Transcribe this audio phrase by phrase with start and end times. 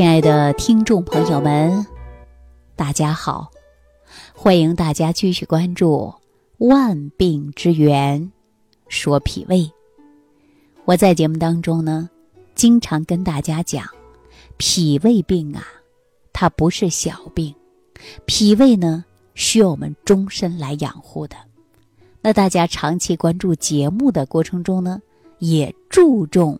[0.00, 1.86] 亲爱的听众朋友们，
[2.74, 3.50] 大家好！
[4.32, 6.10] 欢迎大家继续关注
[6.66, 8.18] 《万病之源》，
[8.88, 9.70] 说脾胃。
[10.86, 12.08] 我在节目当中呢，
[12.54, 13.86] 经常跟大家讲，
[14.56, 15.66] 脾胃病啊，
[16.32, 17.54] 它不是小病，
[18.24, 19.04] 脾胃呢
[19.34, 21.36] 需要我们终身来养护的。
[22.22, 25.02] 那大家长期关注节目的过程中呢，
[25.40, 26.58] 也注重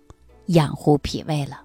[0.48, 1.62] 养护脾胃了。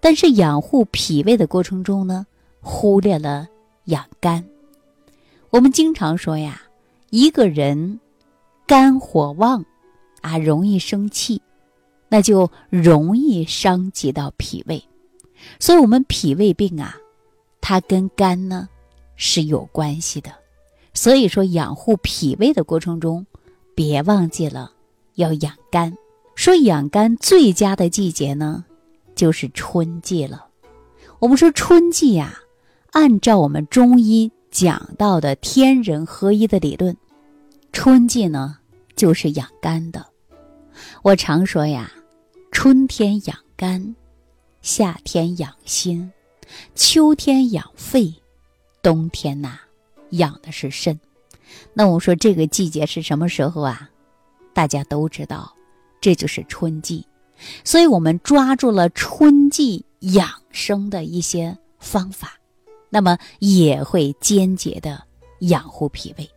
[0.00, 2.26] 但是养护脾胃的过程中呢，
[2.60, 3.48] 忽略了
[3.84, 4.44] 养肝。
[5.50, 6.62] 我们经常说呀，
[7.10, 8.00] 一个人
[8.66, 9.64] 肝火旺，
[10.20, 11.40] 啊，容易生气，
[12.08, 14.82] 那就容易伤及到脾胃。
[15.58, 16.96] 所以，我们脾胃病啊，
[17.60, 18.68] 它跟肝呢
[19.16, 20.30] 是有关系的。
[20.92, 23.24] 所以说，养护脾胃的过程中，
[23.74, 24.72] 别忘记了
[25.14, 25.96] 要养肝。
[26.34, 28.64] 说养肝最佳的季节呢？
[29.18, 30.46] 就是春季了。
[31.18, 32.38] 我们说春季呀，
[32.92, 36.96] 按照我们中医讲到的天人合一的理论，
[37.72, 38.58] 春季呢
[38.94, 40.06] 就是养肝的。
[41.02, 41.90] 我常说呀，
[42.52, 43.96] 春天养肝，
[44.62, 46.12] 夏天养心，
[46.76, 48.14] 秋天养肺，
[48.80, 49.58] 冬天呐
[50.10, 50.96] 养的是肾。
[51.74, 53.90] 那我说这个季节是什么时候啊？
[54.54, 55.52] 大家都知道，
[56.00, 57.04] 这就是春季。
[57.64, 62.38] 所以，我们抓住了春季养生的一些方法，
[62.90, 65.04] 那么也会间接的
[65.40, 66.28] 养护脾胃。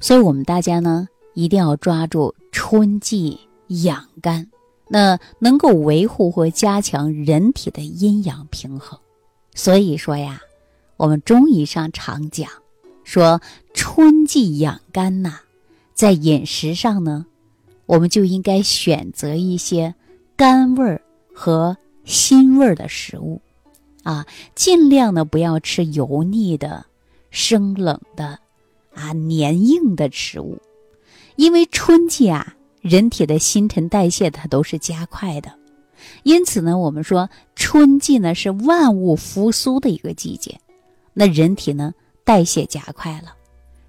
[0.00, 4.48] 所以，我们大家呢一定要抓住春季养肝，
[4.88, 8.98] 那能够维护和加强人体的阴阳平衡。
[9.54, 10.40] 所以说呀，
[10.96, 12.50] 我们中医上常讲
[13.04, 13.40] 说，
[13.74, 15.40] 春季养肝呐，
[15.94, 17.26] 在饮食上呢，
[17.86, 19.94] 我们就应该选择一些。
[20.40, 20.98] 甘味儿
[21.34, 23.42] 和辛味儿的食物，
[24.04, 24.24] 啊，
[24.54, 26.86] 尽量呢不要吃油腻的、
[27.30, 28.38] 生冷的、
[28.94, 30.58] 啊黏硬的食物，
[31.36, 35.52] 因为春季啊，人体的新陈代谢它都是加快的，
[36.22, 40.58] 因此呢，我们说春季呢是万物复苏的一个季节，
[41.12, 41.92] 那人体呢
[42.24, 43.34] 代谢加快了，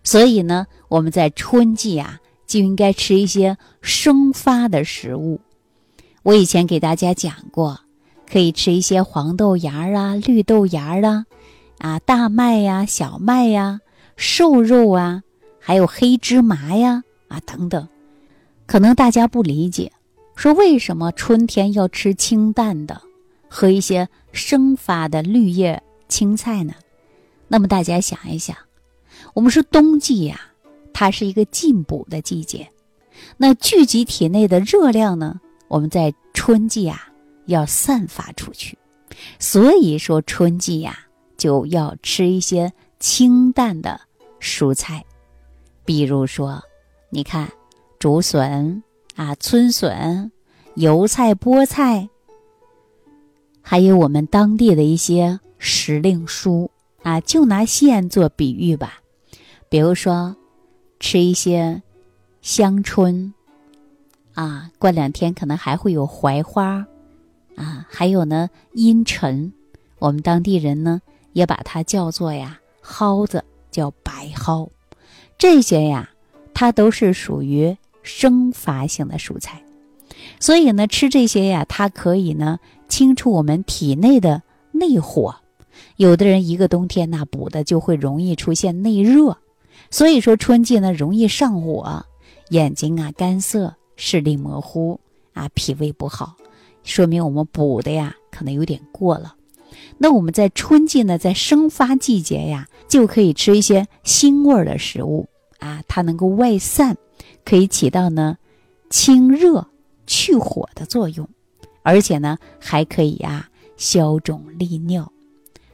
[0.04, 5.40] 所以呢，我们在春季啊就应该吃一些生发的食物。
[6.24, 7.80] 我以前给大家讲过，
[8.32, 11.26] 可以吃一些黄豆芽啊、绿豆芽啊，
[11.80, 13.80] 啊，大麦呀、小麦呀、
[14.16, 15.24] 瘦肉啊，
[15.60, 17.88] 还有黑芝麻呀，啊等等。
[18.68, 19.92] 可能大家不理解，
[20.36, 23.02] 说为什么春天要吃清淡的
[23.50, 26.76] 和一些生发的绿叶青菜呢？
[27.48, 28.56] 那么大家想一想，
[29.34, 30.40] 我们说冬季呀，
[30.94, 32.70] 它是一个进补的季节，
[33.38, 35.42] 那聚集体内的热量呢？
[35.72, 37.08] 我们在春季啊，
[37.46, 38.78] 要散发出去，
[39.40, 41.00] 所以说春季呀，
[41.38, 44.02] 就要吃一些清淡的
[44.42, 45.06] 蔬菜，
[45.86, 46.62] 比如说，
[47.10, 47.50] 你看
[48.00, 48.84] 竹笋
[49.16, 50.30] 啊、春笋、
[50.76, 52.10] 油菜、菠菜，
[53.62, 56.68] 还有我们当地的一些时令蔬
[57.02, 59.00] 啊，就拿西安做比喻吧，
[59.70, 60.36] 比如说
[61.00, 61.82] 吃一些
[62.42, 63.34] 香椿。
[64.42, 66.84] 啊，过两天可能还会有槐花，
[67.56, 69.54] 啊，还有呢茵陈，
[70.00, 71.00] 我们当地人呢
[71.34, 74.68] 也把它叫做呀蒿子，叫白蒿。
[75.38, 76.10] 这些呀，
[76.56, 79.62] 它都是属于生发性的蔬菜，
[80.40, 82.60] 所以呢吃这些呀，它可以呢
[82.90, 84.42] 清除我们体内的
[84.72, 85.36] 内火。
[85.98, 89.38] 有的人一个冬天那补的就会容易出现内热，
[89.92, 92.04] 所以说春季呢容易上火，
[92.50, 93.76] 眼睛啊干涩。
[94.04, 95.00] 视力模糊
[95.34, 96.36] 啊，脾胃不好，
[96.84, 99.36] 说明我们补的呀可能有点过了。
[100.00, 105.30] 那我们在春季呢，在生发季节呀，就可以吃一些辛味的食物
[105.60, 106.98] 啊，它能够外散，
[107.46, 108.40] 可以起到呢
[108.90, 109.68] 清热
[110.08, 111.30] 去火的作用，
[111.84, 115.14] 而且呢还可以呀消肿利尿。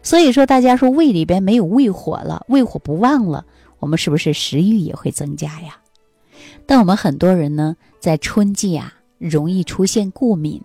[0.04, 3.46] 所以说，大家说胃里边没有胃火了，胃火不旺了，
[3.80, 5.78] 我们是不是食欲也会增加呀？
[6.66, 10.62] 但我们很多人呢，在春季啊，容易出现过敏。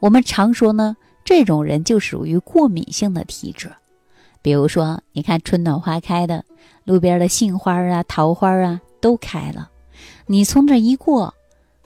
[0.00, 3.70] 我们常说呢，这种人就属于过敏性的体质。
[4.42, 6.44] 比如说，你看春暖花开的，
[6.84, 9.68] 路边的杏花啊、桃花啊都开了，
[10.26, 11.34] 你从这一过，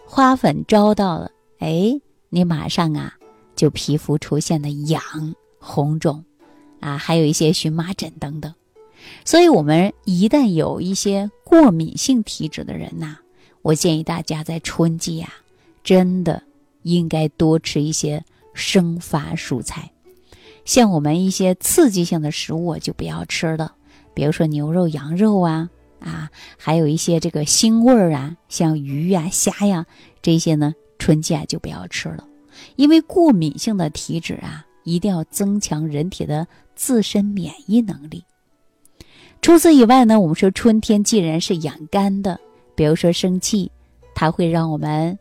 [0.04, 1.98] 花粉招到了，哎，
[2.28, 3.14] 你马上啊，
[3.56, 5.02] 就皮肤出现的痒、
[5.58, 6.22] 红肿，
[6.80, 8.52] 啊，还有一些荨麻疹等等。
[9.24, 13.18] 所以，我们一旦有一些过敏性体质的人呐，
[13.62, 15.32] 我建议大家在春季呀，
[15.84, 16.42] 真的
[16.82, 18.24] 应该多吃一些
[18.54, 19.90] 生发蔬菜，
[20.64, 23.74] 像我们一些刺激性的食物就不要吃了，
[24.14, 25.68] 比如说牛肉、羊肉啊
[26.00, 29.86] 啊，还有一些这个腥味儿啊，像鱼呀、虾呀
[30.22, 32.26] 这些呢，春季啊就不要吃了，
[32.76, 38.24] 因为过敏性的体质啊，一定要增强人体的自身免疫能力。
[39.42, 42.38] 除此以外呢，我们说春天既然是养肝的，
[42.74, 43.70] 比如说生气，
[44.14, 45.18] 它会让我们，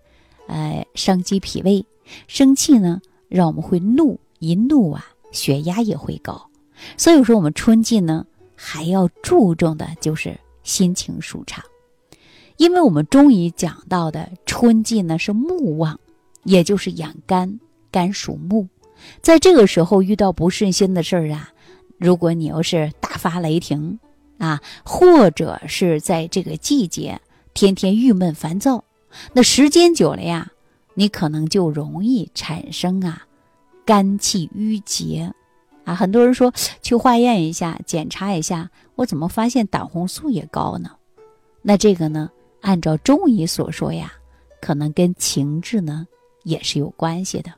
[0.48, 1.84] 呃，伤及脾胃。
[2.28, 6.50] 生气呢，让我们会怒，一怒啊，血压也会高。
[6.98, 8.26] 所以说，我们春季呢，
[8.56, 11.64] 还要注重的就是心情舒畅，
[12.58, 15.98] 因为我们中医讲到的春季呢是木旺，
[16.44, 18.68] 也就是养肝，肝属木，
[19.22, 21.50] 在这个时候遇到不顺心的事儿啊，
[21.98, 23.98] 如果你要是大发雷霆。
[24.40, 27.22] 啊，或者是在这个季节
[27.54, 28.84] 天天郁闷烦躁，
[29.34, 30.52] 那时间久了呀，
[30.94, 33.28] 你可能就容易产生啊
[33.86, 35.34] 肝气郁结
[35.84, 35.94] 啊。
[35.94, 40.92] 很多人说去化验一下，检查一下，我怎么发现胆红素也高呢？
[41.62, 42.30] 那这个呢，
[42.62, 44.14] 按照中医所说呀，
[44.62, 46.08] 可能跟情志呢
[46.44, 47.52] 也是有关系的。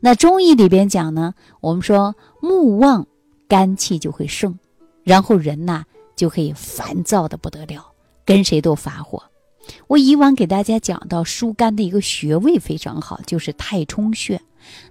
[0.00, 3.06] 那中医里边讲呢，我们说木旺，
[3.46, 4.58] 肝气就会盛，
[5.04, 5.84] 然后人呐。
[6.16, 7.92] 就可以烦躁的不得了，
[8.24, 9.22] 跟谁都发火。
[9.88, 14.40] 我以往给大家讲到疏肝的一个穴位非常好，就是太冲穴，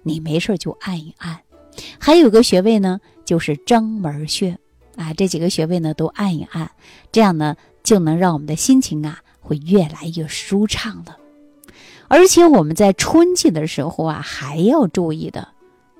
[0.02, 1.40] 你没事就按一按。
[1.98, 4.58] 还有个穴位呢，就是章门穴
[4.96, 6.70] 啊，这几个穴位呢都按一按，
[7.10, 11.16] 这样呢就能让我们的心情啊会越来越舒畅了。
[12.08, 15.48] 而且我们在春季的时候啊，还要注意的，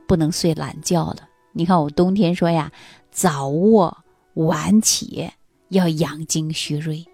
[0.07, 1.29] 不能睡懒觉了。
[1.53, 2.71] 你看我冬天说呀，
[3.11, 3.97] 早卧。
[4.37, 5.31] 晚起
[5.69, 7.05] 要养精蓄锐，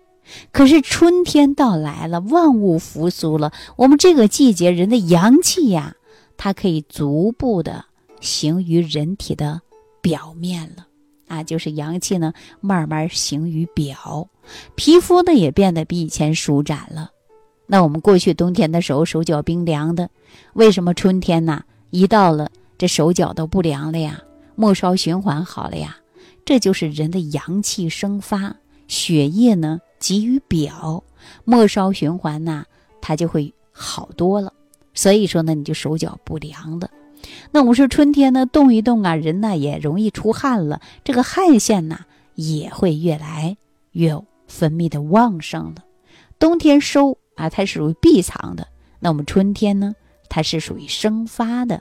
[0.50, 5.94] 可是春天到来了，万物复苏了，我们这个季节人的阳气呀，
[6.36, 7.84] 它可以逐步的
[8.20, 9.60] 行于人体的
[10.00, 10.86] 表面了
[11.28, 14.28] 啊，就是阳气呢慢慢行于表，
[14.74, 17.10] 皮肤呢也变得比以前舒展了。
[17.66, 20.10] 那我们过去冬天的时候手脚冰凉的，
[20.54, 24.20] 为什么春天呢一到了这手脚都不凉了呀？
[24.56, 25.96] 末梢循环好了呀？
[26.44, 28.56] 这就是人的阳气生发，
[28.88, 31.04] 血液呢集于表，
[31.44, 32.64] 末梢循环呐，
[33.00, 34.52] 它就会好多了。
[34.92, 36.90] 所以说呢，你就手脚不凉了。
[37.52, 42.00] 那我们说春天呢，动一动啊，人呢也容易出汗了，这个汗腺呢
[42.34, 43.56] 也会越来
[43.92, 45.84] 越分泌的旺盛了。
[46.40, 48.64] 冬天收啊，它是属于闭藏的；
[48.98, 49.94] 那我们春天呢，
[50.28, 51.80] 它是属于生发的。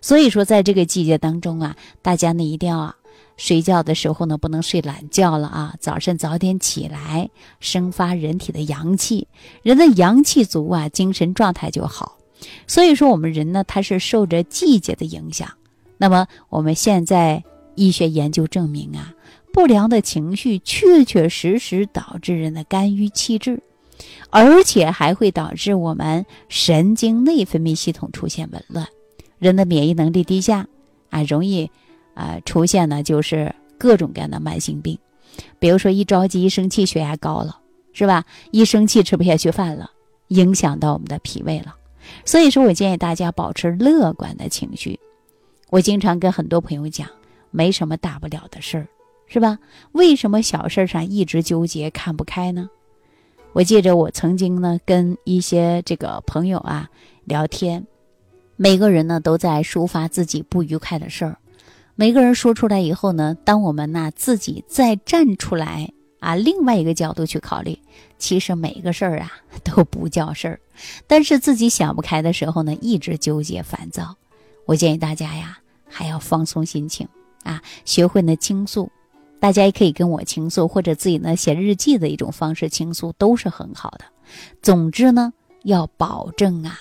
[0.00, 2.96] 所以说，在这个季节当中啊，大家呢一定要。
[3.36, 5.74] 睡觉的时候呢，不能睡懒觉了啊！
[5.80, 7.28] 早晨早点起来，
[7.60, 9.26] 生发人体的阳气。
[9.62, 12.18] 人的阳气足啊，精神状态就好。
[12.66, 15.48] 所以说，我们人呢，他是受着季节的影响。
[15.96, 17.42] 那么，我们现在
[17.74, 19.12] 医学研究证明啊，
[19.52, 23.62] 不良的情绪确确实实导致人的肝郁气滞，
[24.30, 28.86] 而且还会导致我们神经内分泌系统出现紊乱，
[29.38, 30.66] 人的免疫能力低下
[31.10, 31.70] 啊，容易。
[32.14, 34.98] 啊，出现呢就是各种各样的慢性病，
[35.58, 37.58] 比如说一着急、一生气，血压高了，
[37.92, 38.24] 是吧？
[38.50, 39.90] 一生气吃不下去饭了，
[40.28, 41.74] 影响到我们的脾胃了。
[42.24, 44.98] 所以说我建议大家保持乐观的情绪。
[45.70, 47.08] 我经常跟很多朋友讲，
[47.50, 48.86] 没什么大不了的事儿，
[49.26, 49.58] 是吧？
[49.92, 52.68] 为什么小事上一直纠结、看不开呢？
[53.54, 56.88] 我记着我曾经呢跟一些这个朋友啊
[57.24, 57.86] 聊天，
[58.56, 61.36] 每个人呢都在抒发自己不愉快的事儿。
[61.94, 67.78] 每个人说出来以后呢，当我们呢自己再站出来啊，另外一个角度去考虑，
[68.18, 69.32] 其实每个事儿啊
[69.62, 70.60] 都不叫事儿，
[71.06, 74.16] 但是自己想不开的时候呢，一直纠结烦躁。
[74.64, 77.06] 我建议大家呀，还要放松心情
[77.42, 78.90] 啊，学会呢倾诉。
[79.38, 84.04] 大家也可以跟我倾诉，或者自己呢写日记的一种方式倾诉，都是很好的。
[84.62, 85.32] 总之呢，
[85.64, 86.78] 要保证啊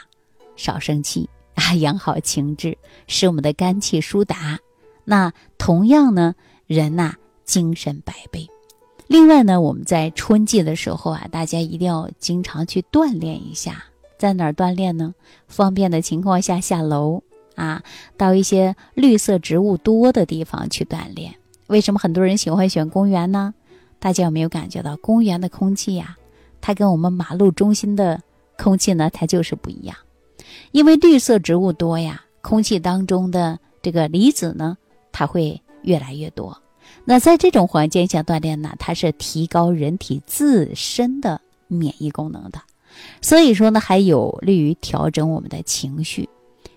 [0.56, 2.78] 少生气啊，养好情志，
[3.08, 4.58] 使我们的肝气疏达。
[5.12, 6.36] 那同样呢，
[6.68, 8.48] 人呐精神百倍。
[9.08, 13.84] 另外呢，我们在春季的时候啊，大家一定要经常去锻炼一下。
[14.18, 15.14] 在哪儿锻炼呢？
[15.50, 17.22] 方便的情况下下楼
[17.56, 17.84] 啊，
[18.16, 21.36] 到一些绿色植物多的地方去锻炼。
[21.68, 23.54] 为什么很多人喜欢选公园呢？
[24.00, 26.16] 大家有没有感觉到公园的空气呀？
[26.62, 28.22] 它跟我们马路中心的
[28.58, 29.98] 空气呢，它就是不一样。
[30.72, 34.78] 因为绿色植物多呀，空气当中的这个离子呢。
[35.12, 36.62] 它会越来越多，
[37.06, 42.62] 那在这种环境下锻炼呢，它是提高人体自身的免疫功能的，
[43.22, 46.30] 所以说呢，还有利于调整我们的情绪。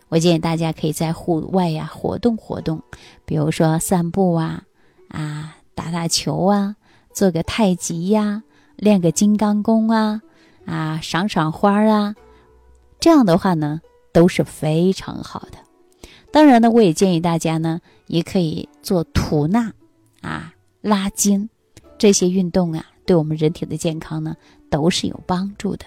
[0.09, 2.81] 我建议大家可以在户外呀活动活动，
[3.25, 4.63] 比如说散步啊，
[5.09, 6.77] 啊打打球啊，
[7.13, 8.43] 做个太极呀，
[8.77, 10.23] 练个金刚功啊，
[10.67, 12.15] 啊赏赏花啊，
[13.01, 13.81] 这样的话呢
[14.13, 15.59] 都是非常好的。
[16.31, 19.73] 当然呢，我也建议大家呢，也可以做吐纳
[20.21, 21.49] 啊、拉筋
[21.99, 24.37] 这些运动啊，对我们人体的健康呢
[24.71, 25.85] 都是有帮助的。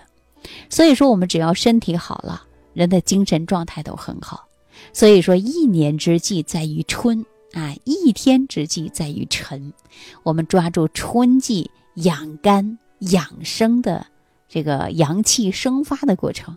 [0.69, 2.43] 所以说，我们只要身体好了。
[2.73, 4.47] 人的精神状态都很好，
[4.93, 9.73] 所以说一年之计在于春啊，一天之计在于晨。
[10.21, 14.05] 我们抓住春季养肝养生的
[14.47, 16.55] 这个阳气生发的过程，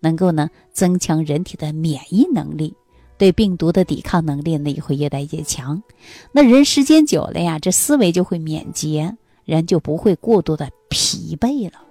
[0.00, 2.74] 能够呢增强人体的免疫能力，
[3.20, 5.82] 对病毒的抵抗能力呢也会越来越强。
[6.32, 11.82] 那人时间久了呀，这思维就会敏捷，人就不会过度的疲惫了。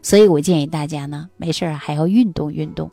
[0.00, 2.88] 所以我建议大家呢，没事儿还要运动运动。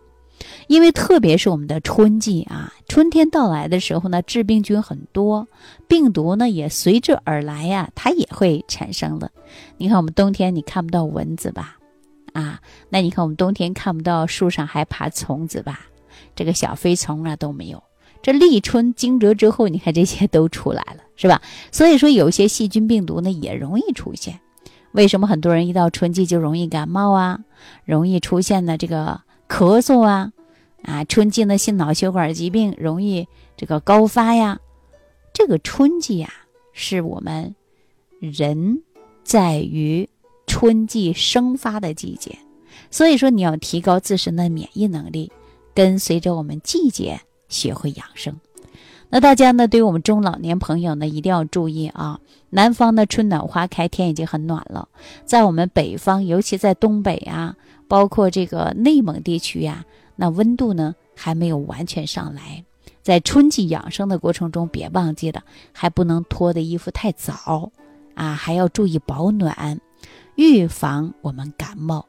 [0.65, 5.47] 因为特别是我们的春季啊，春天到来的时候呢，致病菌很多，
[5.87, 9.29] 病毒呢也随之而来呀，它也会产生了。
[9.77, 11.77] 你看我们冬天你看不到蚊子吧？
[12.33, 12.59] 啊，
[12.89, 15.85] 那你看我们冬天看不到树上还爬虫子吧？
[16.35, 17.83] 这个小飞虫啊都没有。
[18.21, 21.41] 这立春惊蛰之后，你看这些都出来了，是吧？
[21.71, 24.39] 所以说有些细菌病毒呢也容易出现。
[24.93, 27.39] 为什么很多人一到春季就容易感冒啊？
[27.83, 30.31] 容易出现的这个咳嗽啊？
[30.83, 33.27] 啊，春季的心脑血管疾病容易
[33.57, 34.59] 这个高发呀。
[35.33, 36.31] 这个春季呀，
[36.73, 37.55] 是我们
[38.19, 38.83] 人
[39.23, 40.07] 在于
[40.45, 42.37] 春季生发的季节，
[42.91, 45.31] 所以说你要提高自身的免疫能力，
[45.73, 48.39] 跟随着我们季节学会养生。
[49.09, 52.19] 那大家呢，对于我们中老年朋友呢，一定要注意啊。
[52.49, 54.87] 南方的春暖花开，天已经很暖了，
[55.25, 57.55] 在我们北方，尤其在东北啊，
[57.87, 59.85] 包括这个内蒙地区呀。
[60.15, 62.63] 那温度呢还没有完全上来，
[63.01, 67.71] 在春季养生的过程中，别忘记了还不能脱的衣服太早
[68.15, 69.79] 啊，还要注意保暖，
[70.35, 72.05] 预防我们感冒。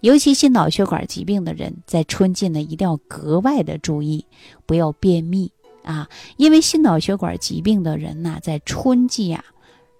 [0.00, 4.24] 尤其心脑血管疾病的人，在春季呢一定要格外的注意，
[4.66, 5.50] 不要便秘
[5.82, 9.44] 啊，因为心脑血管疾病的人呢，在春季啊，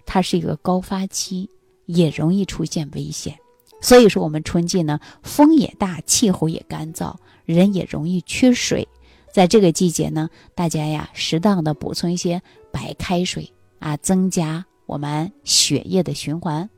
[0.07, 1.49] 它是一个高发期，
[1.87, 3.39] 也容易出现危险。
[3.81, 7.15] 所以说，我们春季呢，风也大，气候也干燥。
[7.45, 8.87] 人也容易缺水，
[9.33, 16.69] 在这个季节呢，大家呀适当的补充一些白开水啊，增加我们血液的循环，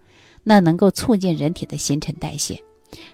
[0.44, 2.62] 那能够促进人体的新陈代谢。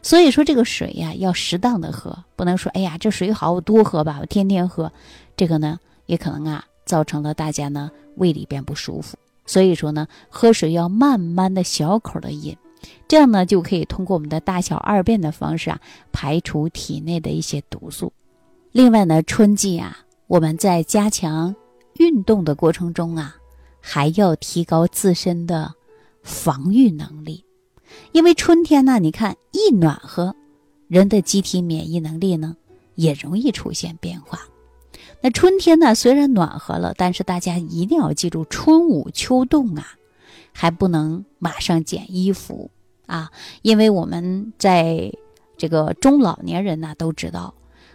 [0.02, 4.92] 所以说这个水呀要适当的喝，不能说哎呀这水好我多喝吧，我天天喝，
[5.36, 9.16] 这个呢也可能啊造成了大家呢胃里边不舒服。
[9.44, 12.56] 所以说呢，喝水要慢慢的小口的饮。
[13.08, 15.80] 这样呢，就可以通过我们的大小二便的方式啊，
[16.12, 18.12] 排除体内的一些毒素。
[18.72, 21.54] 另外呢，春季啊，我们在加强
[21.94, 23.36] 运动的过程中啊，
[23.80, 25.72] 还要提高自身的
[26.22, 27.44] 防御能力。
[28.12, 30.34] 因为春天呢，你看一暖和，
[30.88, 32.56] 人的机体免疫能力呢
[32.94, 34.40] 也容易出现变化。
[35.20, 39.86] 那春天呢，虽然暖和了，但是大家一定要记住，春捂秋冻啊。
[40.58, 42.70] 还不能马上减衣服
[43.04, 43.30] 啊，
[43.60, 45.12] 因为我们在
[45.58, 47.52] 这个中老年人呢都知道，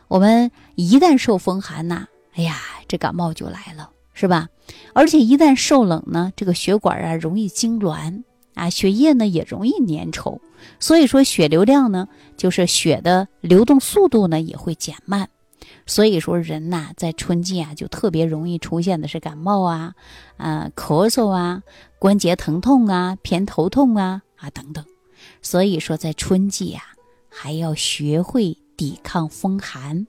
[0.07, 4.47] 我们一旦受风寒呐，哎呀，这感冒就来了，是吧？
[4.93, 8.21] 而且一旦受冷呢，这个血管啊容易痉挛
[8.53, 10.39] 啊，血液呢也容易粘稠，
[10.79, 15.29] 所以说血流量呢，就是血的流动速度呢也会减慢。
[15.86, 19.93] 所以说，人呐，在春季啊，就特别容易出现的是感冒啊，
[20.38, 21.63] 啊，咳嗽啊，
[22.00, 24.86] 关节疼痛啊，偏头痛啊，啊等等。
[25.41, 26.84] 所以说，在春季啊，
[27.29, 30.05] 还要学会抵抗风寒，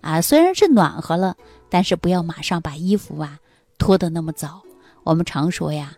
[0.00, 1.36] 啊，虽然是暖和了，
[1.70, 3.38] 但是不要马上把衣服啊
[3.78, 4.62] 脱得那么早。
[5.02, 5.94] 我们常说呀，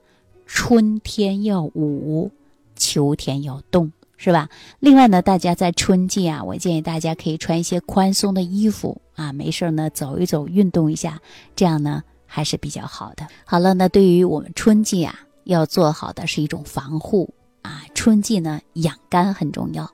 [0.48, 2.32] 春天要捂，
[2.74, 3.92] 秋天要冻。
[4.20, 4.48] 是吧？
[4.80, 11.20] 另外呢，大家在春季啊，我建议大家可以穿一些宽松的衣服啊，没事呢走一走，运动一下，
[11.54, 13.24] 这样呢还是比较好的。
[13.44, 17.84] 好了，那对于我们春季啊，要做好的是一种防护啊。
[17.94, 19.88] 春季呢，养肝很重要，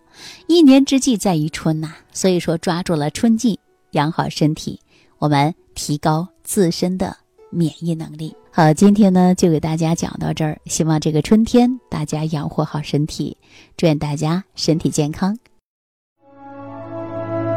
[0.46, 4.80] 一年之计在于春呐，所以说抓住了春季，养好身体，
[5.18, 7.14] 我们提高自身的
[7.54, 8.34] 免疫能力。
[8.50, 10.58] 好，今天呢就给大家讲到这儿。
[10.66, 13.36] 希望这个春天大家养护好身体，
[13.76, 15.38] 祝愿大家身体健康。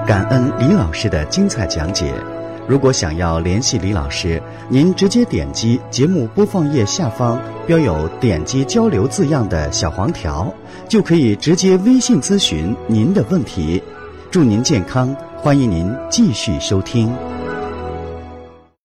[0.08, 2.13] 感恩李老师的精彩讲解。
[2.68, 10.54] 如果想要联系李老师，您直接点击节目播放页下方标有“点击交流”字样的小黄条，
[10.89, 13.82] 就可以直接微信咨询您的问题。
[14.30, 15.16] 祝您健康！
[15.38, 17.37] 欢迎您继续收听。